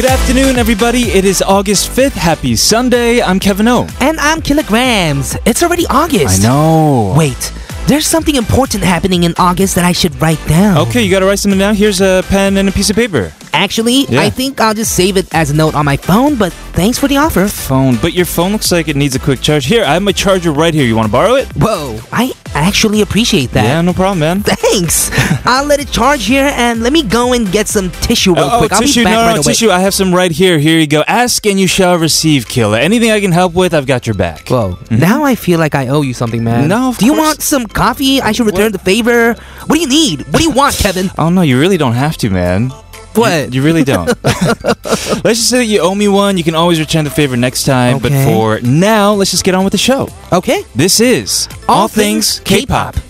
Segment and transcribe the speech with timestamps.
[0.00, 1.10] Good afternoon, everybody.
[1.10, 2.12] It is August 5th.
[2.12, 3.20] Happy Sunday.
[3.20, 3.86] I'm Kevin O.
[4.00, 5.36] And I'm Killagramz.
[5.44, 6.42] It's already August.
[6.42, 7.12] I know.
[7.14, 7.52] Wait,
[7.86, 10.78] there's something important happening in August that I should write down.
[10.88, 11.74] Okay, you gotta write something down.
[11.74, 13.30] Here's a pen and a piece of paper.
[13.52, 14.22] Actually, Yeah.
[14.22, 17.06] I think I'll just save it as a note on my phone, but thanks for
[17.06, 17.46] the offer.
[17.46, 17.96] Phone.
[17.96, 19.66] But your phone looks like it needs a quick charge.
[19.66, 20.86] Here, I have my charger right here.
[20.86, 21.46] You wanna borrow it?
[21.56, 23.64] Whoa, I actually appreciate that.
[23.64, 24.42] Yeah, no problem, man.
[24.44, 25.10] Thanks.
[25.46, 28.58] I'll let it charge here and let me go and get some tissue real Oh,
[28.58, 28.72] quick.
[28.72, 29.00] I'll tissue.
[29.00, 29.52] be back no, right no, away.
[29.52, 29.70] tissue.
[29.70, 30.58] I have some right here.
[30.58, 31.02] Here you go.
[31.06, 32.80] Ask and you shall receive, Killa.
[32.80, 34.48] Anything I can help with, I've got your back.
[34.48, 36.60] Whoa, now I feel like I owe you something, man.
[36.60, 36.68] Mm-hmm.
[36.68, 38.20] No, of Do you course- want some coffee?
[38.20, 39.34] I should return the favor.
[39.66, 40.22] What do you need?
[40.28, 41.10] What do you want, Kevin?
[41.18, 42.72] Oh no, you really don't have to, man.
[43.14, 43.52] What?
[43.52, 44.06] You really don't.
[44.24, 46.38] let's just say that you owe me one.
[46.38, 47.98] You can always return the favor next time.
[47.98, 50.08] But for now, let's just get on with the show.
[50.32, 50.64] okay.
[50.74, 52.96] This is All All, Things Things K-pop.
[52.96, 53.09] I'm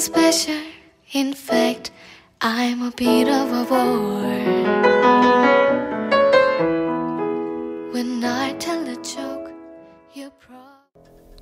[0.00, 0.62] nothing special.
[1.12, 1.90] In fact,
[2.40, 4.40] I'm a bit of a bore.
[7.92, 9.29] When I tell you pro.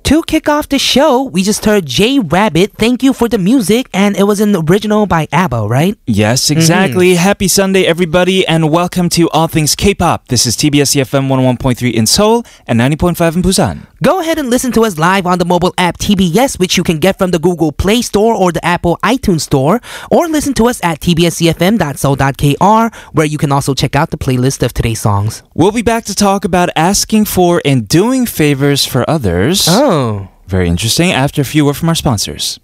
[0.09, 2.73] To kick off the show, we just heard J Rabbit.
[2.79, 5.99] Thank you for the music, and it was an original by ABBA, right?
[6.07, 6.57] Yes, mm-hmm.
[6.57, 7.13] exactly.
[7.13, 10.27] Happy Sunday, everybody, and welcome to All Things K-pop.
[10.29, 13.85] This is TBS EFM 101.3 in Seoul and 90.5 in Busan.
[14.01, 16.97] Go ahead and listen to us live on the mobile app TBS, which you can
[16.97, 20.79] get from the Google Play Store or the Apple iTunes Store, or listen to us
[20.83, 25.43] at tbscfm.so.kr, where you can also check out the playlist of today's songs.
[25.53, 29.67] We'll be back to talk about asking for and doing favors for others.
[29.69, 29.98] Oh.
[30.47, 31.11] Very interesting.
[31.11, 32.59] After a few words from our sponsors.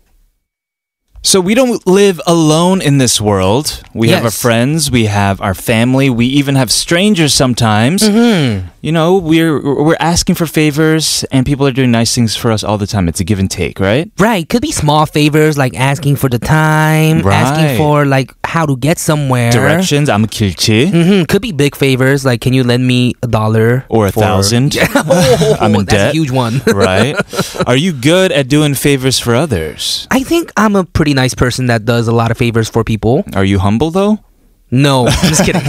[1.21, 3.81] So we don't live alone in this world.
[3.95, 8.03] We have our friends, we have our family, we even have strangers sometimes.
[8.03, 8.67] Mm-hmm.
[8.81, 12.63] You know, we're we're asking for favors and people are doing nice things for us
[12.63, 13.07] all the time.
[13.09, 14.11] It's a give and take, right?
[14.19, 17.33] Right, could be small favors like asking for the time, Right.
[17.33, 19.51] asking for like how to get somewhere.
[19.51, 20.87] Directions, I'm a kilchi.
[20.87, 24.21] hmm Could be big favors like can you lend me a dollar Or a for-
[24.23, 24.77] thousand.
[24.95, 26.09] oh, I'm in debt.
[26.09, 26.61] a huge one.
[26.71, 27.19] right?
[27.67, 30.07] Are you good at doing favors for others?
[30.09, 33.25] I think I'm a pretty nice person that does a lot of favors for people.
[33.35, 34.23] Are you humble though?
[34.71, 35.61] No, I'm just kidding.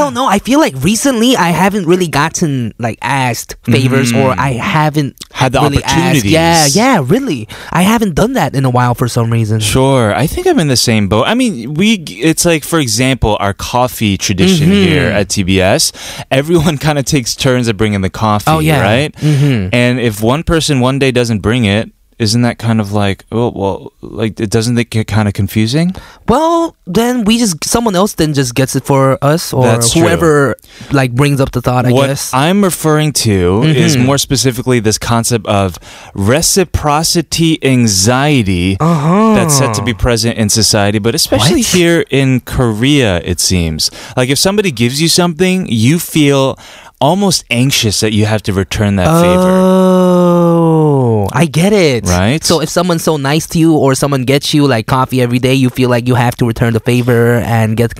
[0.00, 0.26] I don't know.
[0.26, 5.36] I feel like recently I haven't really gotten like asked favors or I haven't Mm.
[5.40, 5.94] Had the really asked.
[5.96, 6.32] opportunities.
[6.32, 7.48] Yeah, yeah, really.
[7.72, 9.60] I haven't done that in a while for some reason.
[9.60, 10.14] Sure.
[10.14, 11.24] I think I'm in the same boat.
[11.26, 14.88] I mean, we it's like for example, our coffee tradition Mm-hmm.
[14.88, 15.92] here at TBS,
[16.30, 18.82] everyone kind of takes turns at bringing the coffee, Oh, yeah.
[18.82, 19.12] right?
[19.16, 19.70] Mhm.
[19.72, 23.50] And if one person one day doesn't bring it, isn't that kind of like, oh,
[23.50, 25.94] well, like it doesn't it get kind of confusing?
[26.28, 30.02] Well, then we just someone else then just gets it for us or That's true.
[30.02, 30.54] whoever
[30.92, 31.86] like brings up the thought.
[31.86, 32.32] I what guess.
[32.34, 34.04] I'm referring to is Mhm.
[34.04, 35.78] more specifically this concept of
[36.14, 39.34] reciprocity anxiety uh-huh.
[39.34, 41.74] that's said to be present in society, but especially What?
[41.78, 43.90] here in Korea, it seems.
[44.16, 46.58] Like if somebody gives you something, you feel
[47.00, 49.48] almost anxious that you have to return that favor.
[49.48, 50.89] Oh,
[51.32, 52.06] I get it.
[52.06, 52.42] Right?
[52.44, 55.54] So if someone's so nice to you, or someone gets you like coffee every day,
[55.54, 57.92] you feel like you have to return the favor and get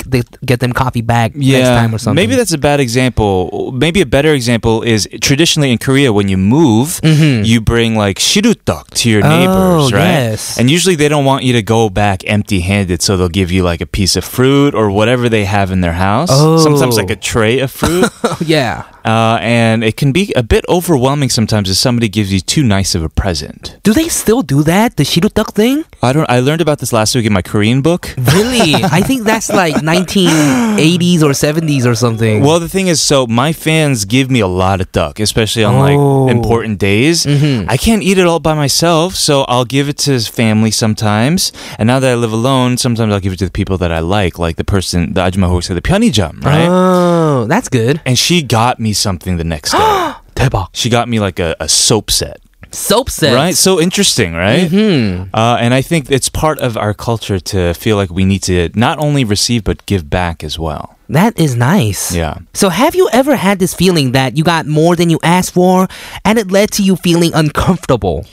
[0.46, 2.14] get them coffee back next time or something.
[2.16, 3.72] Maybe that's a bad example.
[3.72, 7.44] Maybe a better example is traditionally in Korea, when you move, Mhm.
[7.46, 10.30] you bring like shirutdok to your Oh, neighbors, right?
[10.30, 10.58] yes.
[10.58, 13.62] And usually they don't want you to go back empty handed, so they'll give you
[13.62, 16.30] like a piece of fruit or whatever they have in their house.
[16.62, 17.00] Sometimes Oh.
[17.02, 18.08] like a tray of fruit.
[18.44, 18.82] yeah.
[19.04, 22.94] Uh, and it can be a bit overwhelming sometimes if somebody gives you too nice
[22.94, 23.78] of a present.
[23.82, 24.96] Do they still do that?
[24.96, 25.84] The shirutdak thing?
[26.02, 26.28] I don't.
[26.30, 28.14] I learned about this last week in my Korean book.
[28.16, 28.74] Really?
[28.98, 32.42] I think that's like 1980s or 70s or something.
[32.42, 35.74] Well, the thing is, so my fans give me a lot of duck, especially on
[35.74, 36.24] oh.
[36.24, 37.24] like important days.
[37.24, 37.68] Mm-hmm.
[37.68, 41.52] I can't eat it all by myself, so I'll give it to his family sometimes.
[41.78, 44.00] And now that I live alone, sometimes I'll give it to the people that I
[44.00, 46.68] like, like the person, the ajumma who said the pyonijam, right?
[46.68, 48.00] Oh, that's good.
[48.04, 49.78] And she got me something the next day.
[50.34, 50.68] 대박.
[50.72, 52.40] she got me like a, a soap set,
[52.72, 53.34] Soap sets.
[53.34, 53.54] right?
[53.56, 54.68] So interesting, right?
[54.70, 55.24] Hmm.
[55.34, 58.70] Uh, and I think it's part of our culture to feel like we need to
[58.74, 60.96] not only receive but give back as well.
[61.08, 62.14] That is nice.
[62.14, 62.38] Yeah.
[62.54, 65.88] So, have you ever had this feeling that you got more than you asked for
[66.24, 68.24] and it led to you feeling uncomfortable?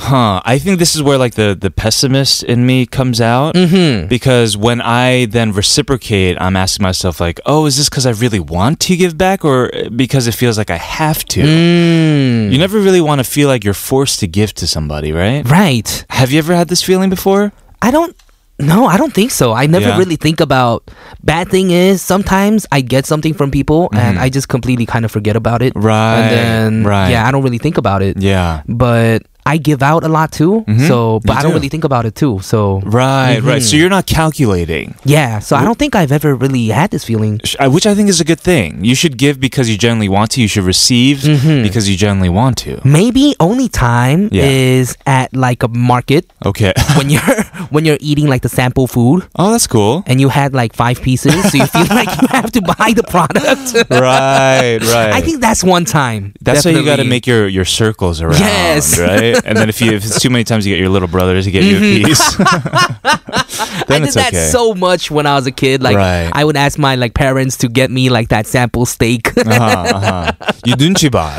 [0.00, 0.40] Huh.
[0.46, 4.08] I think this is where like the the pessimist in me comes out Mm-hmm.
[4.08, 8.40] because when I then reciprocate, I'm asking myself like, "Oh, is this because I really
[8.40, 12.50] want to give back, or because it feels like I have to?" Mm.
[12.50, 15.44] You never really want to feel like you're forced to give to somebody, right?
[15.48, 16.04] Right.
[16.08, 17.52] Have you ever had this feeling before?
[17.82, 18.16] I don't.
[18.58, 19.52] No, I don't think so.
[19.56, 19.96] I never Yeah?
[19.98, 20.90] really think about.
[21.24, 25.10] Bad thing is sometimes I get something from people and I just completely kind of
[25.10, 25.72] forget about it.
[25.72, 25.86] Mm-hmm.
[25.86, 27.08] Right, And then right.
[27.10, 28.20] yeah, I don't really think about it.
[28.20, 28.60] Yeah.
[28.68, 30.52] But I give out a lot too.
[30.68, 31.56] Mhm, So, but you I don't do.
[31.58, 32.34] really think about it too.
[32.50, 32.60] So
[33.00, 33.62] Right, right.
[33.62, 33.78] So Mhm.
[33.80, 35.30] you're not calculating, yeah.
[35.46, 37.34] So I don't think I've ever really had this feeling.
[37.76, 38.68] which I think is a good thing.
[38.90, 40.38] You should give because you generally want to.
[40.44, 41.62] You should receive Mhm.
[41.66, 42.72] because you generally want to.
[42.98, 44.44] Maybe only time Yeah.
[44.44, 46.72] is at like a market Okay.
[46.98, 47.36] when you're
[47.74, 49.94] when you're eating like the sample food oh, that's cool.
[50.08, 53.04] and you had like five pieces, so you feel like you have to buy the
[53.14, 53.64] product.
[53.90, 55.12] right, right.
[55.18, 56.32] I think that's one time.
[56.46, 58.98] That's how you got to make your, your circles around, Yes.
[58.98, 59.36] right?
[59.44, 61.50] and then if you if it's too many times, you get your little brother to
[61.50, 61.84] get mm-hmm.
[61.84, 62.06] you a mm-hmm.
[62.06, 63.30] piece.
[63.86, 64.46] then I did that okay.
[64.46, 65.82] so much when I was a kid.
[65.82, 66.30] Like right.
[66.32, 69.36] I would ask my like parents to get me like that sample steak.
[69.36, 70.32] uh-huh, uh-huh.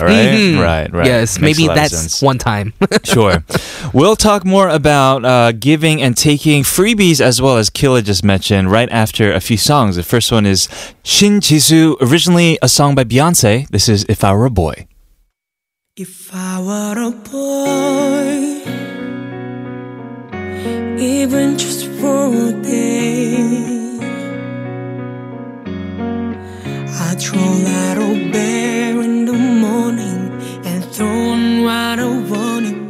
[0.01, 0.30] Right?
[0.31, 0.62] Mm-hmm.
[0.62, 1.06] Right, right.
[1.06, 2.74] Yes, Makes maybe that's one time.
[3.03, 3.44] sure.
[3.94, 8.71] We'll talk more about uh, giving and taking freebies as well as Killa just mentioned
[8.71, 9.95] right after a few songs.
[9.95, 10.68] The first one is
[11.03, 13.68] Shin Jisoo, originally a song by Beyonce.
[13.69, 14.88] This is If I Were a Boy.
[16.03, 18.33] If I were a boy,
[20.98, 23.38] even just for a day,
[27.06, 30.21] I'd roll out of bear in the morning
[30.65, 32.81] and throw on right I wanted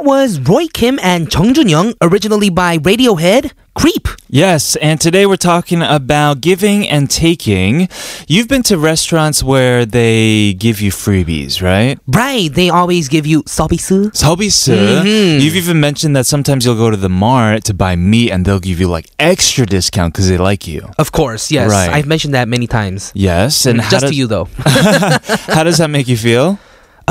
[0.00, 3.52] that was Roy Kim and Chung Jun Young, originally by Radiohead.
[3.74, 4.08] Creep.
[4.30, 7.88] Yes, and today we're talking about giving and taking.
[8.26, 11.98] You've been to restaurants where they give you freebies, right?
[12.06, 14.10] Right, they always give you 서비스.
[14.14, 14.72] 서비스.
[14.72, 15.42] Mhm.
[15.42, 18.60] You've even mentioned that sometimes you'll go to the mart to buy meat and they'll
[18.64, 20.88] give you like extra discount because they like you.
[20.98, 21.70] Of course, yes.
[21.70, 21.90] Right.
[21.92, 23.12] I've mentioned that many times.
[23.14, 24.48] Yes, and how Just does, to you though.
[25.52, 26.58] how does that make you feel?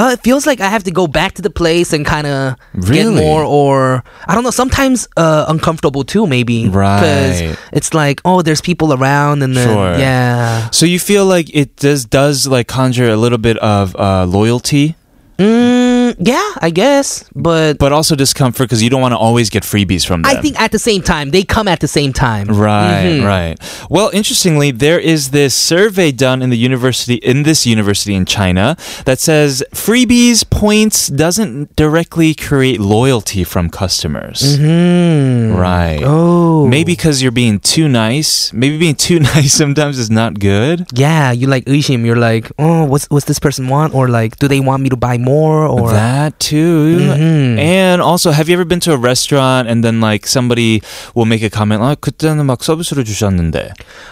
[0.00, 2.56] Uh, it feels like I have to go back to the place and kind of
[2.88, 4.50] get more, or I don't know.
[4.50, 6.68] Sometimes uh, uncomfortable too, maybe.
[6.68, 7.00] Right.
[7.00, 9.98] Because it's like, oh, there's people around, and then Sure.
[9.98, 10.70] yeah.
[10.70, 14.96] So you feel like it does does like conjure a little bit of uh, loyalty,
[15.38, 15.89] Mm,
[16.20, 20.04] yeah, I guess, but but also discomfort because you don't want to always get freebies
[20.06, 20.36] from them.
[20.36, 22.46] I think at the same time they come at the same time.
[22.52, 23.24] Right, Mhm.
[23.24, 23.56] right.
[23.88, 28.76] Well, interestingly, there is this survey done in the university in this university in China
[29.08, 34.60] that says freebies points doesn't directly create loyalty from customers.
[34.60, 35.56] Hmm.
[35.56, 36.02] Right.
[36.04, 36.66] Oh.
[36.68, 38.52] Maybe because you're being too nice.
[38.52, 40.84] Maybe being too nice sometimes is not good.
[40.92, 42.04] Yeah, you like 의심.
[42.04, 43.94] You're like, oh, what's what's this person want?
[43.94, 45.64] Or like, do they want me to buy more?
[45.64, 46.09] Or that
[46.39, 46.97] too.
[46.99, 47.57] Mhm.
[47.59, 50.81] And also, have you ever been to a restaurant and then like somebody
[51.13, 53.71] will make a comment, 아, 그때는 막 서비스로 주셨는데.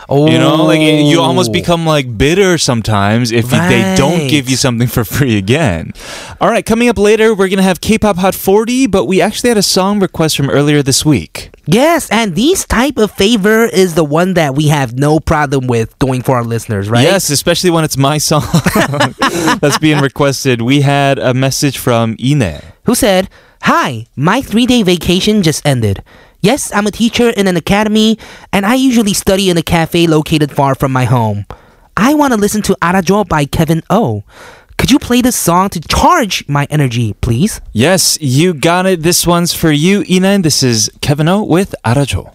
[0.09, 4.49] oh, You know, like you almost become like bitter sometimes if you- they don't give
[4.49, 4.59] you Right.
[4.59, 5.93] something for free again.
[6.41, 9.49] All right, coming up later, we're going to have K-pop Hot 40, but we actually
[9.49, 11.49] had a song request from earlier this week.
[11.70, 15.98] Yes, and these type of favor is the one that we have no problem with
[15.98, 17.02] doing for our listeners, right?
[17.02, 18.40] Yes, especially when it's my song
[19.60, 20.62] that's being requested.
[20.62, 22.62] We had a message from Ine.
[22.86, 23.28] Who said,
[23.64, 26.02] Hi, my three day vacation just ended.
[26.40, 28.18] Yes, I'm a teacher in an academy,
[28.50, 31.44] and I usually study in a cafe located far from my home.
[31.98, 34.24] I want to listen to Arajo by Kevin O.
[34.78, 37.60] Could you play this song to charge my energy, please?
[37.72, 39.02] Yes, you got it.
[39.02, 40.42] This one's for you, Ine.
[40.42, 42.34] This is Kevin O with Arajo.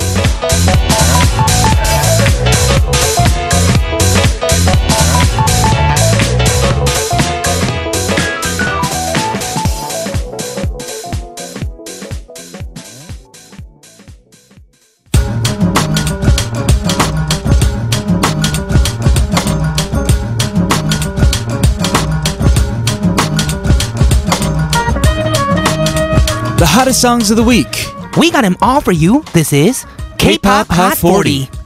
[26.71, 27.85] hottest songs of the week.
[28.17, 29.23] We got them all for you.
[29.33, 29.85] This is
[30.17, 31.60] K-pop, Hot 40.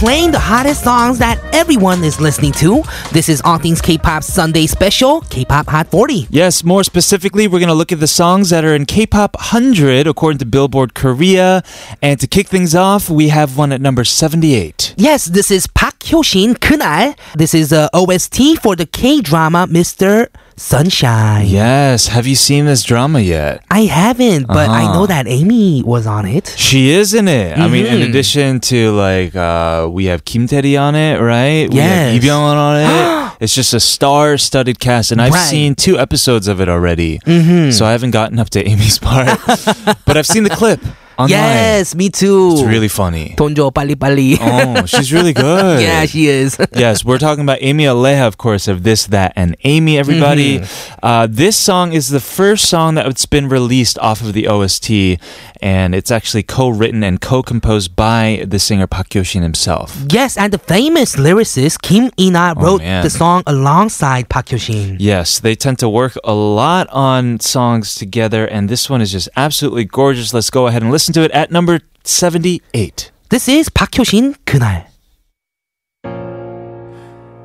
[0.00, 2.82] Playing the hottest songs that everyone is listening to.
[3.12, 6.26] This is All Things K-pop Sunday Special, K-pop Hot 40.
[6.30, 10.06] Yes, more specifically, we're going to look at the songs that are in K-pop 100
[10.06, 11.62] according to Billboard Korea.
[12.00, 14.94] And to kick things off, we have one at number 78.
[14.96, 17.14] Yes, this is Park Hyo-shin 그날.
[17.36, 20.28] This is uh, a OST for the K-drama Mr.
[20.60, 21.46] Sunshine.
[21.46, 23.64] Yes, have you seen this drama yet?
[23.70, 24.92] I haven't, but I Uh-huh.
[24.92, 26.52] know that Amy was on it.
[26.54, 27.56] She is in it.
[27.58, 28.08] I mean, in Mhm.
[28.10, 31.66] addition to like, uh, we have Kim Tae-ri on it, right?
[31.72, 32.22] We have Yes.
[32.22, 33.32] Lee on it.
[33.40, 35.48] it's just a star-studded cast, and I've Right.
[35.48, 37.20] seen two episodes of it already.
[37.26, 37.70] Mm-hmm.
[37.70, 39.40] So I haven't gotten up to Amy's part,
[40.04, 40.80] but I've seen the clip
[41.19, 41.29] online.
[41.29, 42.51] Yes, me too.
[42.53, 43.35] It's really funny.
[43.37, 44.37] 돈 줘, 빨리 빨리.
[44.39, 45.81] Oh, she's really good.
[45.81, 46.57] yeah, she is.
[46.75, 50.59] yes, we're talking about Amy Aleja, of course, of This, That, and Amy, everybody.
[50.59, 50.99] Mm-hmm.
[51.01, 55.19] Uh, this song is the first song that's been released off of the OST,
[55.62, 59.96] and it's actually co-written and co-composed by the singer Park Hyo-shin himself.
[60.10, 64.96] Yes, and the famous lyricist Kim Eana oh, wrote oh, the song alongside Park Hyo-shin.
[64.98, 69.28] Yes, they tend to work a lot on songs together, and this one is just
[69.36, 70.34] absolutely gorgeous.
[70.34, 73.10] Let's go ahead and listen to it at number 78.
[73.28, 74.86] This is Park Hyo-shin 그날.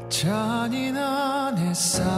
[0.09, 2.14] 잔인한 햇살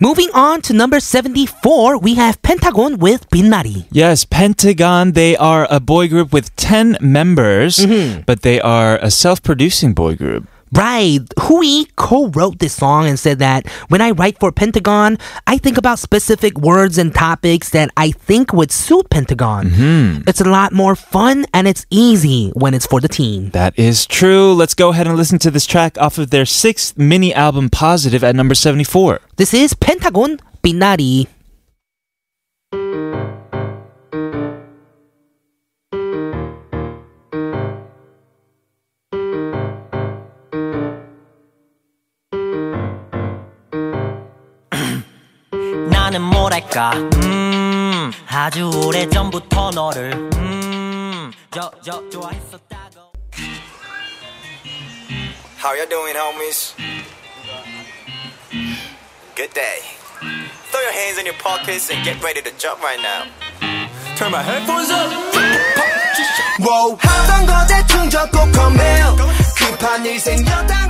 [0.00, 3.88] Moving on to number 74, we have Pentagon with Binari.
[3.90, 8.20] Yes, Pentagon, they are a boy group with 10 members, mm-hmm.
[8.24, 10.46] but they are a self producing boy group.
[10.72, 11.20] Right.
[11.40, 15.98] Hui co-wrote this song and said that when I write for Pentagon, I think about
[15.98, 19.70] specific words and topics that I think would suit Pentagon.
[19.70, 20.28] Mm-hmm.
[20.28, 23.50] It's a lot more fun and it's easy when it's for the team.
[23.50, 24.52] That is true.
[24.52, 28.22] Let's go ahead and listen to this track off of their sixth mini album, Positive,
[28.22, 29.20] at number 74.
[29.36, 31.37] This is Pentagon 빛
[46.47, 52.73] 뭐랄까 음 아주 오래전부터 너를 음저 저 좋아했었다고
[55.63, 56.75] How you doing, homies?
[59.33, 59.79] Good day.
[60.71, 63.31] Throw your hands in your pockets and get ready to jump right now.
[64.17, 65.09] Turn my headphones up.
[66.59, 66.97] Whoa.
[66.99, 68.77] 하던 거 대충 적고 come
[69.55, 70.86] 급한 일 생겼다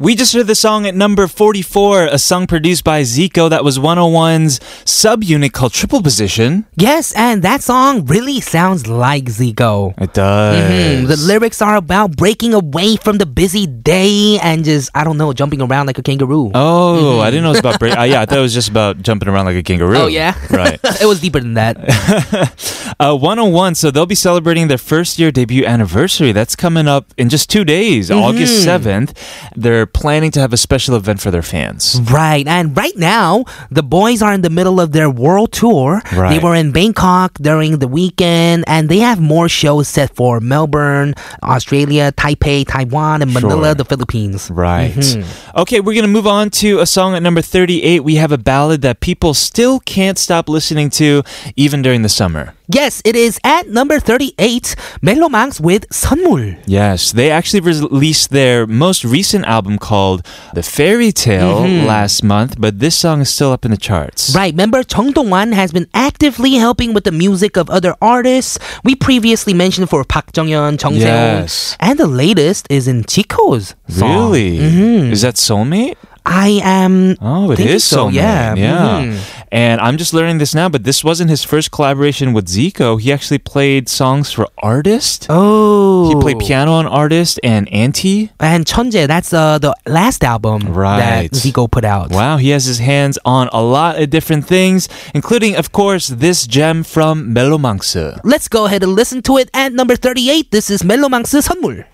[0.00, 3.78] We just heard the song at number 44, a song produced by Zico that was
[3.78, 6.64] Wanna One's subunit called Triple Position.
[6.74, 9.92] Yes, and that song really sounds like Zico.
[10.00, 10.56] It does.
[10.56, 11.06] Mhm.
[11.06, 15.34] The lyrics are about breaking away from the busy day and just, I don't know,
[15.34, 16.50] jumping around like a kangaroo.
[16.54, 17.94] Oh, I didn't know it was about break.
[17.94, 19.98] Uh, yeah, I thought it was just about jumping around like a kangaroo.
[19.98, 20.32] Oh, yeah?
[20.48, 20.80] Right.
[21.02, 21.76] it was deeper than that.
[23.00, 26.32] Uh, Wanna One, so they'll be celebrating their first year debut anniversary.
[26.32, 28.22] That's coming up in just two days, Mm-hmm.
[28.22, 29.16] August 7th.
[29.56, 31.98] They're planning to have a special event for their fans.
[32.12, 32.46] Right.
[32.46, 36.02] And right now, the boys are in the middle of their world tour.
[36.14, 36.30] Right.
[36.30, 41.14] They were in Bangkok during the weekend, and they have more shows set for Melbourne,
[41.42, 43.74] Australia, Taipei, Taiwan, and Manila, Sure.
[43.76, 44.50] the Philippines.
[44.50, 44.92] Right.
[44.92, 45.58] Mm-hmm.
[45.60, 48.04] Okay, we're going to move on to a song at number 38.
[48.04, 51.22] We have a ballad that people still can't stop listening to
[51.56, 52.54] even during the summer.
[52.72, 56.56] Yes, it is at number 38, MeloMance with 선물.
[56.66, 60.24] Yes, they actually released their most recent album called
[60.54, 64.30] The Fairy Tale last month, but this song is still up in the charts.
[64.30, 64.38] Mm-hmm.
[64.38, 68.58] Right, member Chung Dong-hwan has been actively helping with the music of other artists.
[68.84, 71.76] We previously mentioned for Park Jong-yeon, Chung Seon, Yes.
[71.80, 74.30] and the latest is in Zico's song.
[74.30, 74.58] Really?
[74.58, 75.10] Mhm.
[75.10, 75.96] Is that Soulmate?
[76.26, 77.16] I am.
[77.22, 78.20] Oh, it is so, Soulmate.
[78.20, 78.54] yeah.
[78.54, 79.00] Yeah.
[79.02, 79.18] Mhm.
[79.52, 83.00] And I'm just learning this now, but this wasn't his first collaboration with Zico.
[83.00, 85.26] He actually played songs for Artist.
[85.28, 86.08] Oh.
[86.08, 88.30] He played piano on Artist and Anti.
[88.38, 89.06] And Chonje.
[89.06, 90.98] that's uh, the last album right.
[90.98, 92.10] that Zico put out.
[92.10, 96.46] Wow, he has his hands on a lot of different things, including, of course, this
[96.46, 98.20] gem from MeloMance.
[98.24, 100.50] Let's go ahead and listen to it at number 38.
[100.50, 101.86] This is MeloMance 선물.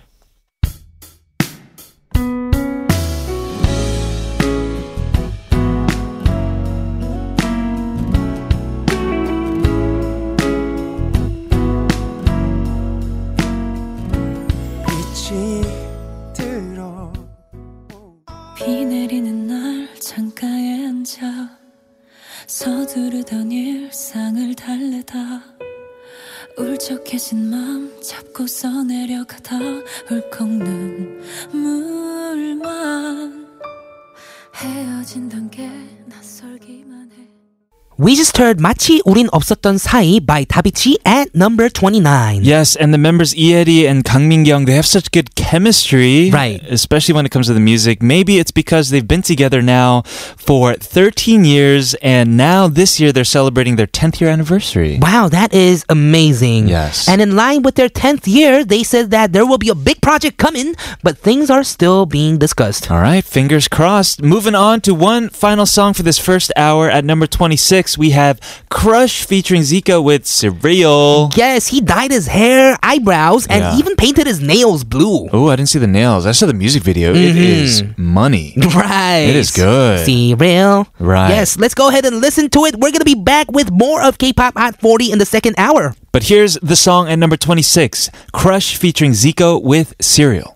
[22.56, 25.42] 서두르던 일상을 달래다.
[26.56, 29.58] 울적해진 맘 잡고서 내려가다.
[30.10, 30.48] 울컥
[31.52, 33.46] 눈물만
[34.54, 35.68] 헤어진단 게
[36.06, 36.85] 낯설기만 해
[37.98, 42.44] We just heard 마치 우린 없었던 사이 by Davichi at number 29.
[42.44, 46.28] Yes, and the members Ieri and Kang Min-kyung, they have such good chemistry.
[46.30, 46.60] Right.
[46.68, 48.02] Especially when it comes to the music.
[48.02, 50.02] Maybe it's because they've been together now
[50.36, 54.98] for 13 years and now this year they're celebrating their 10th year anniversary.
[55.00, 56.68] Wow, that is amazing.
[56.68, 57.08] Yes.
[57.08, 60.02] And in line with their 10th year, they said that there will be a big
[60.02, 62.90] project coming, but things are still being discussed.
[62.90, 64.20] All right, fingers crossed.
[64.20, 68.40] Moving on to one final song for this first hour at number 26 we have
[68.70, 71.30] Crush featuring Zico with Cereal.
[71.36, 73.78] Yes, he dyed his hair, eyebrows, and Yeah.
[73.78, 75.28] even painted his nails blue.
[75.32, 76.26] Oh, I didn't see the nails.
[76.26, 77.12] I saw the music video.
[77.12, 77.38] It mm-hmm.
[77.38, 78.54] is money.
[78.76, 79.26] Right.
[79.30, 80.04] It is good.
[80.04, 80.86] See, real.
[80.98, 81.30] Right.
[81.30, 82.74] Yes, let's go ahead and listen to it.
[82.74, 85.94] We're going to be back with more of K-Pop Hot 40 in the second hour.
[86.12, 90.55] But here's the song at number 26 Crush featuring Zico with Cereal.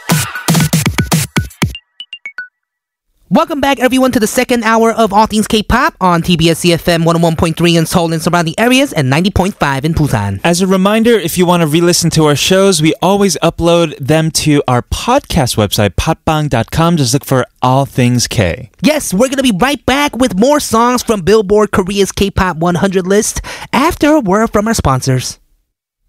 [3.31, 7.77] Welcome back, everyone, to the second hour of All Things K-Pop on TBS EFM 101.3
[7.77, 10.41] in Seoul and surrounding areas and 90.5 in Busan.
[10.43, 13.97] As a reminder, if you want to re listen to our shows, we always upload
[13.99, 16.97] them to our podcast website, podbbang.com.
[16.97, 18.69] Just look for All Things K.
[18.81, 23.39] Yes, we're gonna be right back with more songs from Billboard Korea's K-Pop 100 list
[23.71, 25.39] after a word from our sponsors.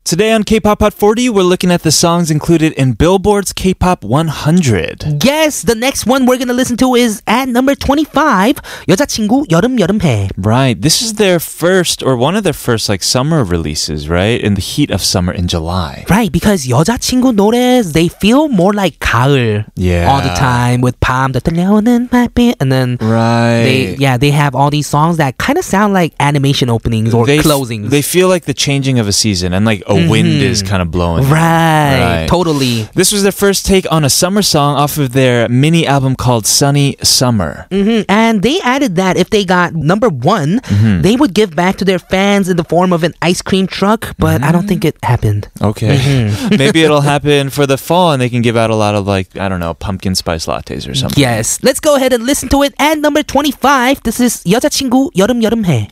[0.07, 3.73] Today on K pop Hot 40, we're looking at the songs included in Billboard's K
[3.73, 5.21] pop 100.
[5.21, 8.55] Yes, the next one we're gonna listen to is at number 25,
[8.87, 10.29] 여자친구 여름 여름해.
[10.37, 10.81] Right.
[10.81, 14.39] This is their first, or one of their first, like summer releases, right?
[14.39, 16.05] In the heat of summer in July.
[16.09, 20.07] Right, because 여자친구 노래s they feel more like 가을 Yeah.
[20.07, 23.67] all the time with 밤 들려오는 달빛 and then Right.
[23.67, 27.25] they yeah they have all these songs that kind of sound like animation openings or
[27.27, 27.89] they f- closings.
[27.91, 30.89] They feel like the changing of a season and like a wind is kind of
[30.91, 31.27] blowing.
[31.27, 32.27] right, Right.
[32.31, 32.87] totally.
[32.95, 36.47] This was their first take on a summer song off of their mini album called
[36.47, 37.67] Sunny Summer.
[37.71, 41.01] hmm And they added that if they got number one, Mm-hmm.
[41.01, 44.15] they would give back to their fans in the form of an ice cream truck.
[44.17, 45.47] But I don't think it happened.
[45.61, 45.97] Okay.
[45.97, 46.55] Mm-hmm.
[46.55, 49.35] Maybe it'll happen for the fall and they can give out a lot of like,
[49.37, 51.19] I don't know, pumpkin spice lattes or something.
[51.19, 52.73] Yes, let's go ahead and listen to it.
[52.79, 55.89] At number twenty-five, this is 여자친구 여름 여름해.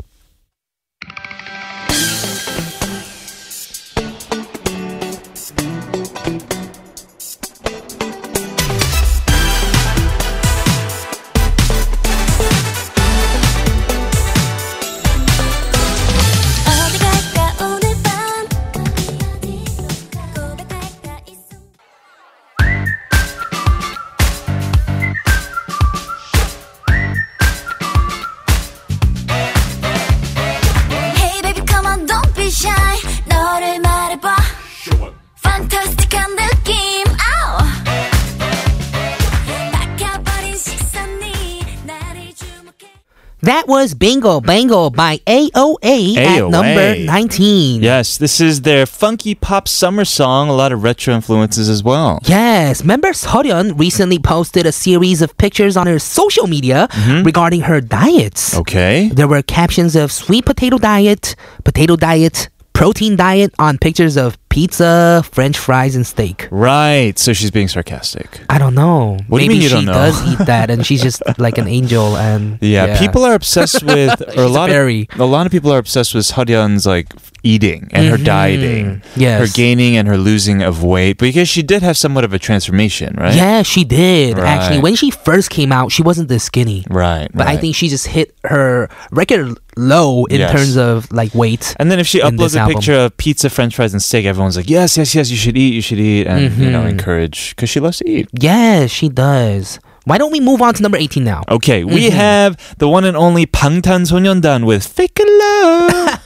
[43.70, 47.80] Was Bingle Bangle by AOA, at number 19.
[47.80, 52.18] Yes, this is their funky pop summer song, a lot of retro influences as well.
[52.24, 57.22] Yes, member Seolhyun recently posted a series of pictures on her social media mm-hmm.
[57.22, 58.56] regarding her diets.
[58.56, 59.08] Okay.
[59.10, 65.22] There were captions of sweet potato diet, potato diet, protein diet on pictures of pizza,
[65.32, 66.46] french fries, and steak.
[66.50, 67.18] Right.
[67.18, 68.40] So she's being sarcastic.
[68.50, 69.16] I don't know.
[69.28, 69.92] What do you Maybe mean you she don't know?
[69.94, 74.20] does eat that and she's just like an angel and Yeah, people are obsessed with,
[74.36, 75.08] or a lot fairy.
[75.12, 79.20] of a lot of people are obsessed with Seolhyun's like eating and her dieting, Mm-hmm.
[79.20, 79.40] Yes.
[79.40, 83.14] her gaining and her losing of weight because she did have somewhat of a transformation,
[83.16, 83.34] right?
[83.34, 84.38] Yeah, she did.
[84.38, 86.84] Actually, when she first came out, she wasn't this skinny.
[86.90, 87.28] Right.
[87.32, 90.52] But I think she just hit her record low in Yes.
[90.52, 91.74] terms of like weight.
[91.78, 92.74] And then if she uploads a album.
[92.76, 95.57] picture of pizza, French fries, and steak, everyone everyone's like, yes, yes, yes, you should
[95.57, 96.95] eat, you should eat, and you know, Mhm.
[96.95, 98.29] encourage because she loves to eat.
[98.31, 99.79] Yes, she does.
[100.05, 101.41] Why don't we move on to number 18 now?
[101.49, 102.13] Okay, we Mhm.
[102.13, 106.21] have the one and only 방탄소년단 with Fake Love.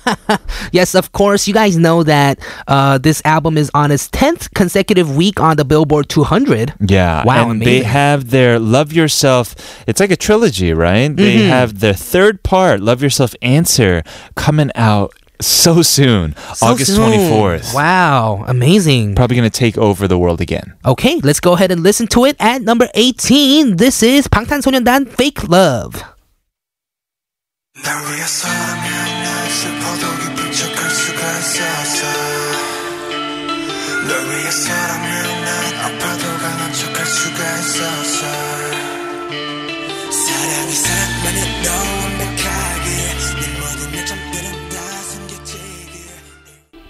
[0.71, 1.47] Yes, of course.
[1.47, 5.63] You guys know that uh, this album is on its 10th consecutive week on the
[5.65, 6.73] Billboard 200.
[6.83, 7.23] Yeah.
[7.23, 7.89] Wow, And they amazing.
[7.89, 9.55] have their Love Yourself.
[9.87, 11.07] It's like a trilogy, right?
[11.15, 11.47] They Mhm.
[11.47, 14.03] have their third part, Love Yourself Answer,
[14.35, 17.11] coming out so soon, So August soon.
[17.11, 17.73] 24th.
[17.73, 19.15] Wow, amazing.
[19.15, 20.73] Probably going to take over the world again.
[20.85, 23.77] Okay, let's go ahead and listen to it at number 18.
[23.77, 26.03] This is 방탄소년단 Fake Love.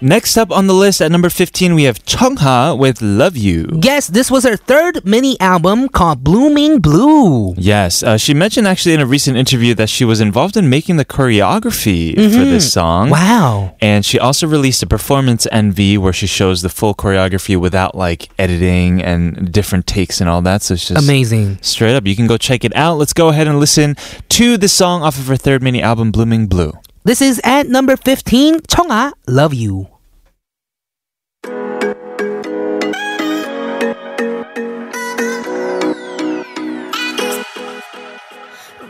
[0.05, 3.65] Next up on the list at number 15, we have Chungha with Love You.
[3.81, 7.55] Yes, this was her third mini album called Blooming Blue.
[7.57, 10.97] Yes, uh, she mentioned actually in a recent interview that she was involved in making
[10.97, 13.09] the choreography for this song.
[13.09, 13.75] Wow.
[13.81, 18.29] And she also released a performance NV where she shows the full choreography without like
[18.37, 20.61] editing and different takes and all that.
[20.61, 21.57] So it's just Amazing.
[21.63, 22.05] straight up.
[22.05, 22.99] You can go check it out.
[22.99, 23.95] Let's go ahead and listen
[24.29, 26.73] to the song off of her third mini album, Blooming Blue.
[27.05, 29.94] This is at number 15, 청아 Love You.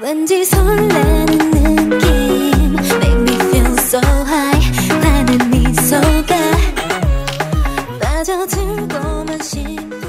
[0.05, 2.75] 왠지 설레는 느낌.
[2.75, 4.61] Make me feel so high.
[5.01, 6.35] 나는 네 속에
[7.99, 10.04] 빠져들고만 싶은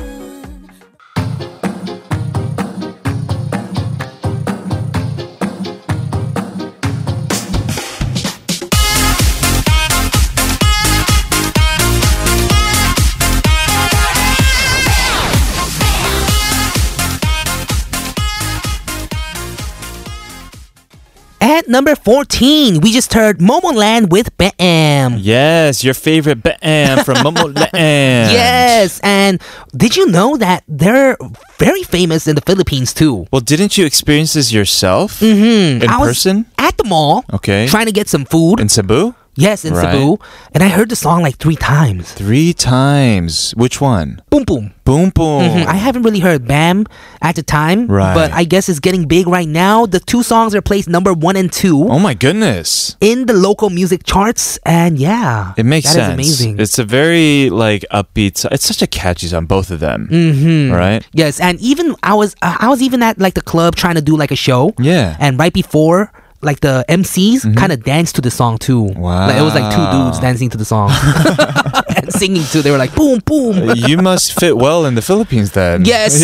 [21.66, 25.16] At number 14, we just heard Momoland with Bam.
[25.18, 27.72] Yes, your favorite band from Momoland.
[27.74, 29.42] Yes, and
[29.76, 31.16] did you know that they're
[31.58, 33.26] very famous in the Philippines too?
[33.32, 35.82] Well, didn't you experience this yourself Mm-hmm.
[35.82, 36.46] in I person?
[36.56, 37.66] at the mall Okay.
[37.66, 38.60] trying to get some food.
[38.60, 39.14] In Cebu?
[39.36, 39.92] Yes, in Right.
[39.92, 40.18] Cebu,
[40.54, 42.12] and I heard the song like three times.
[42.12, 43.52] Three times.
[43.56, 44.20] Which one?
[44.30, 44.72] Boom boom.
[44.84, 45.42] Boom Boom.
[45.42, 45.66] Mhm.
[45.66, 46.86] I haven't really heard Bam
[47.20, 48.14] at the time, Right.
[48.14, 49.84] but I guess it's getting big right now.
[49.84, 52.94] The two songs are placed number one and two Oh my goodness.
[53.00, 56.14] in the local music charts, and yeah, It makes that is sense.
[56.14, 56.60] amazing.
[56.60, 58.44] It's a very like upbeat.
[58.52, 60.08] It's such a catchy song, both of them.
[60.10, 60.70] mm-hmm.
[60.72, 61.02] Right?
[61.12, 64.02] Yes, and even I was uh, I was even at like the club trying to
[64.02, 65.16] do like a show, Yeah.
[65.18, 66.12] and right before.
[66.46, 68.84] Like the MCs kind of danced to the song too.
[69.26, 70.04] Like, it was like two Mm-hmm.
[70.06, 70.88] Dudes dancing to the song
[72.20, 72.62] singing too.
[72.62, 73.72] They were like boom, boom.
[73.76, 75.84] you must fit well in the Philippines then.
[75.84, 76.22] Yes.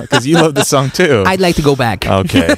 [0.00, 1.24] Because yeah, you love the song too.
[1.26, 2.06] I'd like to go back.
[2.06, 2.54] Okay.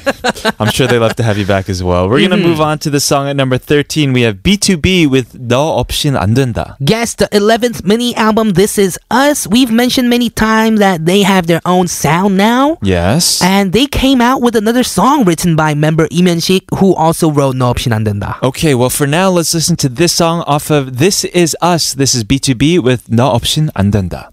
[0.59, 2.09] I'm sure they love to have you back as well.
[2.09, 2.39] We're going to mm.
[2.39, 2.49] Mm-hmm.
[2.49, 4.13] move on to the song at number 13.
[4.13, 6.75] We have B2B with No Option 안 된다.
[6.79, 9.47] Yes, the 11th mini album, This Is Us.
[9.47, 12.77] We've mentioned many times that they have their own sound now.
[12.81, 13.41] Yes.
[13.41, 17.55] And they came out with another song written by member Im Hyun-sik, who also wrote
[17.55, 18.03] No Option 안
[18.43, 21.93] Okay, well, for now, let's listen to this song off of This Is Us.
[21.93, 24.30] This is B2B with 너 없인 안 된다.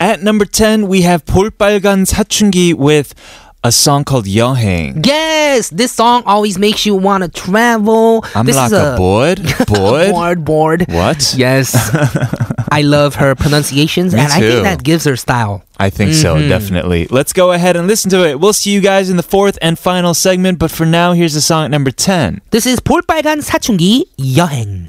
[0.00, 3.14] At number 10, we have 볼빨간 사춘기 with
[3.62, 5.00] a song called 여행.
[5.06, 8.22] Yes, this song always makes you want to travel.
[8.34, 10.10] I'm this like is a bored, bored.
[10.12, 10.84] bored, bored.
[10.88, 11.34] What?
[11.36, 11.72] Yes.
[12.70, 14.50] I love her pronunciations, Me and I too.
[14.50, 15.62] think that gives her style.
[15.78, 16.48] I think so, Mm-hmm.
[16.48, 17.06] definitely.
[17.10, 18.38] Let's go ahead and listen to it.
[18.38, 21.40] We'll see you guys in the fourth and final segment, but for now, here's the
[21.40, 22.42] song at number 10.
[22.50, 24.88] This is 볼빨간 사춘기 여행.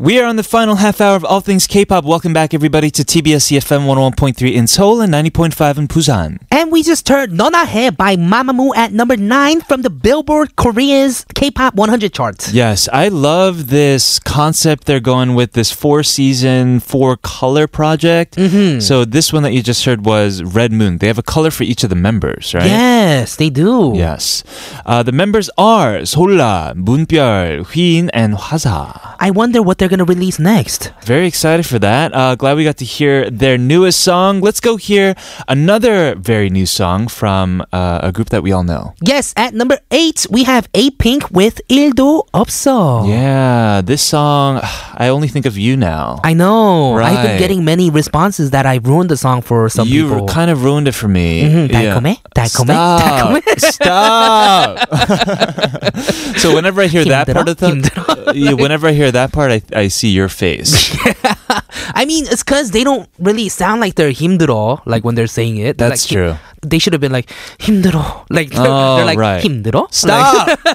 [0.00, 2.04] We are on the final half hour of All Things K-pop.
[2.04, 6.38] Welcome back, everybody, to TBS EFM 101.3 in Seoul and 90.5 in Busan.
[6.52, 11.26] And we just heard Nona He by Mamamoo at number 9 from the Billboard Korea's
[11.34, 12.52] K-pop 100 charts.
[12.52, 18.36] Yes, I love this concept they're going with this four season, four color project.
[18.36, 18.78] Mm-hmm.
[18.78, 20.98] So this one that you just heard was Red Moon.
[20.98, 22.66] They have a color for each of the members, right?
[22.66, 23.94] Yes, they do.
[23.96, 24.44] Yes.
[24.86, 29.16] Uh, the members are Solar, Moonbyul, Wheein, and Hwasa.
[29.18, 30.91] I wonder what they're going to release next.
[31.05, 32.13] Very excited for that.
[32.13, 34.41] Uh, glad we got to hear their newest song.
[34.41, 35.15] Let's go hear
[35.47, 38.93] another very new song from uh, a group that we all know.
[39.01, 43.07] Yes, at number 8, we have A-Pink with 일도 없어.
[43.07, 44.59] Yeah, this song,
[44.95, 46.19] I only think of you now.
[46.23, 46.95] I know.
[46.97, 47.39] I've been Right.
[47.39, 50.27] getting many responses that I ruined the song for some you people.
[50.27, 51.43] kind of ruined it for me.
[51.43, 52.17] Mhm, 달콤해?
[52.35, 53.43] 달콤해?
[53.59, 53.73] Stop.
[53.73, 54.89] Stop.
[56.37, 57.33] so whenever I hear that 힘들어?
[57.33, 58.33] part of the, 힘들어?
[58.35, 60.73] yeah, whenever I hear that part, I, I see your face.
[61.93, 65.57] I mean, it's because they don't really sound like they're 힘들어, like when they're saying
[65.57, 65.77] it.
[65.77, 66.35] They're That's like, true.
[66.65, 69.43] They should have been like 힘들어, like they're, Oh, they're like right.
[69.43, 69.87] 힘들어.
[69.93, 70.47] Stop.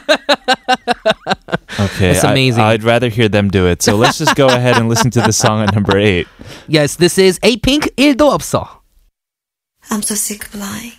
[1.80, 2.62] okay, It's I- amazing.
[2.62, 3.82] I'd rather hear them do it.
[3.82, 6.28] So let's just go ahead and listen to the song at number eight.
[6.68, 8.68] Yes, this is A-Pink 일도 없어.
[9.90, 10.92] I'm so sick of lying.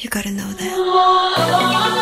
[0.00, 2.01] You gotta know that.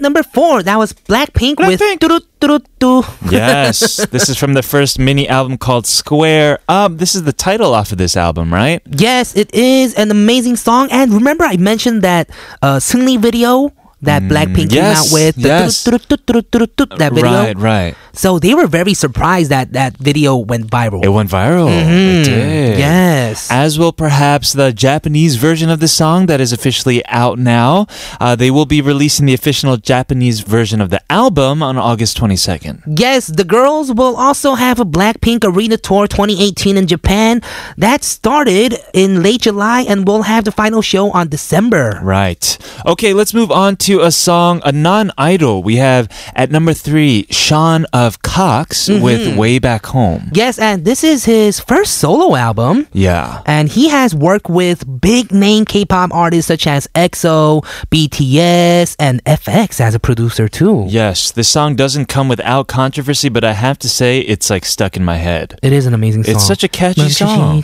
[0.00, 2.00] number four, that was Blackpink, Blackpink.
[2.00, 6.96] with doo doo doo Yes, this is from the first mini album called Square Up.
[6.96, 8.82] This is the title off of this album, right?
[8.86, 10.88] Yes, it is an amazing song.
[10.90, 12.30] And remember, I mentioned that
[12.62, 12.80] uh,
[13.18, 15.38] video that mm, Blackpink yes, came out with.
[15.38, 15.84] yes.
[15.84, 17.30] that video.
[17.30, 17.94] Right, right.
[18.12, 21.04] So they were very surprised that that video went viral.
[21.04, 21.68] It went viral.
[21.68, 22.20] Mm-hmm.
[22.20, 22.78] It did.
[22.78, 23.50] Yes.
[23.50, 27.86] As will perhaps the Japanese version of the song that is officially out now.
[28.20, 32.82] Uh, they will be releasing the official Japanese version of the album on August 22nd.
[32.98, 37.42] Yes, the girls will also have a Blackpink Arena Tour 2018 in Japan
[37.76, 42.00] that started in late July and will have the final show on December.
[42.02, 42.58] Right.
[42.86, 45.62] Okay, let's move on to a song, a non idol.
[45.62, 50.30] We have at number three, Shaun of Koxx with Way Back Home.
[50.32, 52.86] Yes, and this is his first solo album.
[52.92, 53.42] Yeah.
[53.46, 59.80] And he has worked with big name K-pop artists such as EXO, BTS, and FX
[59.80, 60.84] as a producer too.
[60.88, 64.96] Yes, this song doesn't come without controversy, but I have to say it's like stuck
[64.96, 65.58] in my head.
[65.62, 66.34] It is an amazing song.
[66.36, 67.62] It's such a catchy song.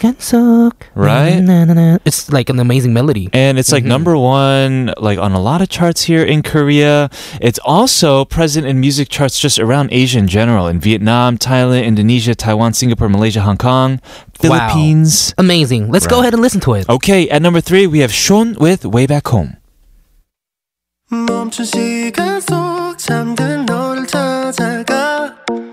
[0.95, 1.41] Right?
[1.41, 2.01] right?
[2.05, 3.29] It's like an amazing melody.
[3.33, 3.89] And it's like Mm-hmm.
[3.91, 7.11] number one, like on a lot of charts here here in Korea.
[7.41, 12.35] It's also present in music charts just around Asia in general in Vietnam, Thailand, Indonesia,
[12.35, 14.01] Taiwan, Singapore, Malaysia, Hong Kong,
[14.33, 15.35] Philippines.
[15.37, 15.45] Wow.
[15.45, 15.91] Amazing.
[15.91, 16.17] Let's right.
[16.17, 16.89] go ahead and listen to it.
[16.89, 19.57] Okay, at number three, we have Shaun with Way Back Home.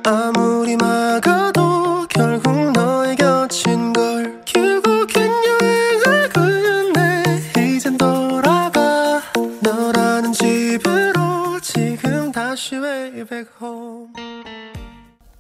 [0.06, 1.53] 아무리 막아도
[13.26, 14.14] back home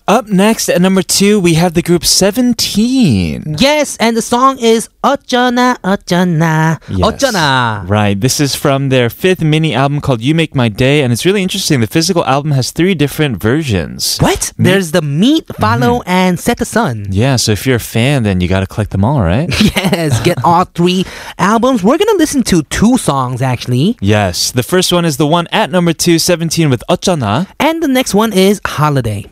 [0.08, 3.56] Up next, at number two, we have the group 17.
[3.58, 7.00] Yes, and the song is 어쩌나 어쩌나 Yes.
[7.04, 7.84] 어쩌나.
[7.86, 8.18] Right.
[8.18, 11.42] This is from their fifth mini album called You Make My Day, and it's really
[11.42, 11.80] interesting.
[11.80, 14.16] The physical album has three different versions.
[14.20, 14.52] What?
[14.56, 17.08] There's the meet, follow, and set the sun.
[17.10, 19.48] Yeah, so if you're a fan, then you got to collect them all, right?
[19.60, 21.04] Yes, get all three
[21.38, 21.82] albums.
[21.84, 24.52] We're gonna listen to two songs actually, yes.
[24.52, 27.46] The first one is the one at number two, 17 with 어쩌나.
[27.60, 29.26] and the next one is Holiday.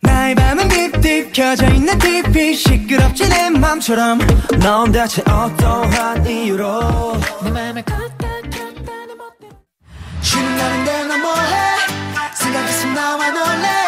[0.00, 2.54] 나의 밤은 딥딥 켜져 있는 TV.
[2.54, 4.18] 시끄럽지 내 맘처럼.
[4.60, 7.16] 넌 대체 어떠한 이유로?
[7.44, 7.84] 내 맘을
[10.20, 11.76] 쉬는 날인데 너 뭐해?
[12.34, 13.85] 생각했으면 나와 놀래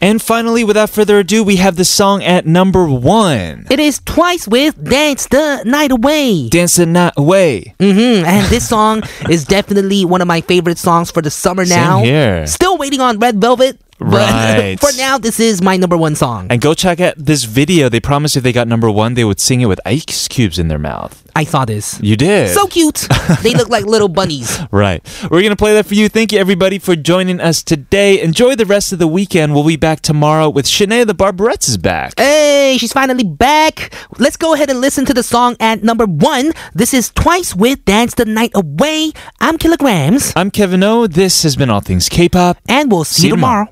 [0.00, 3.66] And finally, without further ado, we have the song at number one.
[3.70, 6.48] It is Twice with Dance the Night Away.
[6.48, 7.74] Dance the Night Away.
[7.80, 11.78] hmm And this song is definitely one of my favorite songs for the summer Same
[11.82, 12.02] now.
[12.04, 12.46] here.
[12.46, 13.78] Still waiting on Red Velvet.
[13.98, 14.78] But Right.
[14.78, 16.46] for now, this is my number one song.
[16.50, 17.88] And go check out this video.
[17.88, 20.68] They promised if they got number one, they would sing it with ice cubes in
[20.68, 21.24] their mouth.
[21.38, 22.00] I saw this.
[22.02, 22.52] You did.
[22.52, 23.06] So cute.
[23.42, 24.58] they look like little bunnies.
[24.72, 25.02] Right.
[25.22, 26.08] We're going to play that for you.
[26.08, 28.20] Thank you, everybody, for joining us today.
[28.20, 29.54] Enjoy the rest of the weekend.
[29.54, 32.14] We'll be back tomorrow with Shanae the Barberettes is back.
[32.18, 33.94] Hey, she's finally back.
[34.18, 36.52] Let's go ahead and listen to the song at number one.
[36.74, 39.12] This is Twice with Dance the Night Away.
[39.40, 40.32] I'm Killagramz.
[40.36, 41.06] I'm Kevin O.
[41.06, 42.58] This has been All Things K-Pop.
[42.68, 43.68] And we'll see, you tomorrow.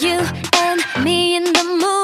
[0.00, 0.20] You
[0.56, 1.97] and me in the moonlight